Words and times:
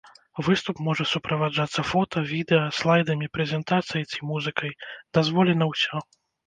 Выступ 0.45 0.79
можа 0.87 1.05
суправаджацца 1.11 1.85
фота, 1.91 2.25
відэа, 2.33 2.63
слайдамі 2.81 3.31
прэзентацыі 3.39 4.03
ці 4.11 4.19
музыкай, 4.35 4.77
дазволена 5.21 5.65
ўсё. 5.77 6.07